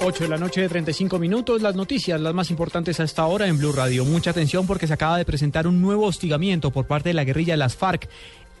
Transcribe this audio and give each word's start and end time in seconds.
8 0.00 0.24
de 0.24 0.30
la 0.30 0.38
noche 0.38 0.60
de 0.60 0.68
35 0.68 1.18
minutos, 1.18 1.60
las 1.60 1.74
noticias, 1.74 2.20
las 2.20 2.32
más 2.32 2.50
importantes 2.50 3.00
a 3.00 3.04
esta 3.04 3.26
hora 3.26 3.48
en 3.48 3.58
Blue 3.58 3.72
Radio. 3.72 4.04
Mucha 4.04 4.30
atención 4.30 4.66
porque 4.66 4.86
se 4.86 4.94
acaba 4.94 5.18
de 5.18 5.24
presentar 5.24 5.66
un 5.66 5.82
nuevo 5.82 6.06
hostigamiento 6.06 6.70
por 6.70 6.86
parte 6.86 7.08
de 7.08 7.14
la 7.14 7.24
guerrilla 7.24 7.54
de 7.54 7.58
las 7.58 7.74
FARC. 7.76 8.08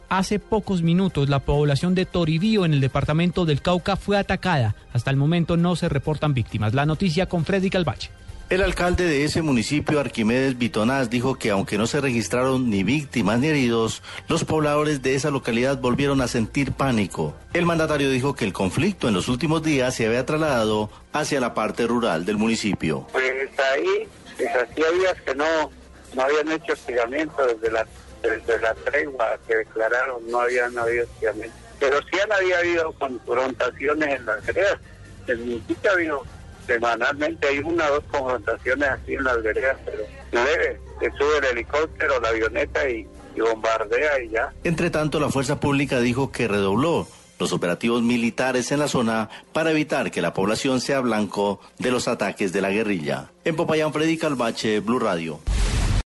Hace 0.08 0.40
pocos 0.40 0.82
minutos 0.82 1.28
la 1.28 1.38
población 1.38 1.94
de 1.94 2.06
Toribío 2.06 2.64
en 2.64 2.72
el 2.72 2.80
departamento 2.80 3.44
del 3.44 3.62
Cauca 3.62 3.96
fue 3.96 4.18
atacada. 4.18 4.74
Hasta 4.92 5.10
el 5.10 5.16
momento 5.16 5.56
no 5.56 5.76
se 5.76 5.88
reportan 5.88 6.34
víctimas. 6.34 6.74
La 6.74 6.86
noticia 6.86 7.26
con 7.26 7.44
Freddy 7.44 7.70
Calvache. 7.70 8.10
El 8.50 8.62
alcalde 8.62 9.04
de 9.04 9.24
ese 9.24 9.42
municipio, 9.42 10.00
Arquimedes 10.00 10.56
Bitonás, 10.56 11.10
dijo 11.10 11.34
que 11.34 11.50
aunque 11.50 11.76
no 11.76 11.86
se 11.86 12.00
registraron 12.00 12.70
ni 12.70 12.82
víctimas 12.82 13.38
ni 13.40 13.48
heridos, 13.48 14.02
los 14.26 14.44
pobladores 14.44 15.02
de 15.02 15.14
esa 15.14 15.28
localidad 15.28 15.76
volvieron 15.76 16.22
a 16.22 16.28
sentir 16.28 16.72
pánico. 16.72 17.34
El 17.52 17.66
mandatario 17.66 18.08
dijo 18.08 18.34
que 18.34 18.46
el 18.46 18.54
conflicto 18.54 19.06
en 19.06 19.12
los 19.12 19.28
últimos 19.28 19.62
días 19.62 19.94
se 19.94 20.06
había 20.06 20.24
trasladado 20.24 20.88
hacia 21.12 21.40
la 21.40 21.52
parte 21.52 21.86
rural 21.86 22.24
del 22.24 22.38
municipio. 22.38 23.06
Pues 23.12 23.50
ahí, 23.74 24.08
pues 24.38 24.48
hacía 24.48 24.90
días 24.92 25.20
que 25.26 25.34
no, 25.34 25.70
no 26.14 26.22
habían 26.22 26.50
hecho 26.50 26.72
hostigamiento 26.72 27.46
desde 27.46 27.70
la, 27.70 27.86
desde 28.22 28.62
la 28.62 28.72
tregua 28.72 29.38
que 29.46 29.56
declararon, 29.56 30.26
no 30.26 30.40
habían 30.40 30.78
habido 30.78 31.04
hostigamiento. 31.04 31.54
Pero 31.78 31.98
sí 32.10 32.18
han 32.18 32.32
habido 32.32 32.92
confrontaciones 32.92 34.20
en 34.20 34.24
las 34.24 34.46
veredas. 34.46 34.78
El 35.26 35.38
municipio 35.40 35.90
ha 35.90 35.92
habido 35.92 36.24
semanalmente 36.68 37.48
hay 37.48 37.58
una 37.58 37.88
o 37.90 37.94
dos 37.94 38.04
confrontaciones 38.12 38.88
así 38.90 39.14
en 39.14 39.24
las 39.24 39.42
veredas, 39.42 39.76
pero 39.84 40.04
leve, 40.30 40.80
se 41.00 41.10
sube 41.12 41.38
el 41.38 41.44
helicóptero, 41.46 42.20
la 42.20 42.28
avioneta 42.28 42.88
y, 42.88 43.08
y 43.34 43.40
bombardea 43.40 44.22
y 44.22 44.28
ya. 44.28 44.52
Entre 44.62 44.90
tanto, 44.90 45.18
la 45.18 45.30
fuerza 45.30 45.58
pública 45.58 45.98
dijo 45.98 46.30
que 46.30 46.46
redobló 46.46 47.08
los 47.38 47.52
operativos 47.52 48.02
militares 48.02 48.70
en 48.70 48.80
la 48.80 48.88
zona 48.88 49.30
para 49.52 49.70
evitar 49.70 50.10
que 50.10 50.20
la 50.20 50.34
población 50.34 50.80
sea 50.80 51.00
blanco 51.00 51.60
de 51.78 51.90
los 51.90 52.06
ataques 52.06 52.52
de 52.52 52.60
la 52.60 52.70
guerrilla. 52.70 53.30
En 53.44 53.56
Popayán, 53.56 53.92
Freddy 53.92 54.18
Calvache, 54.18 54.80
Blue 54.80 54.98
Radio. 54.98 55.40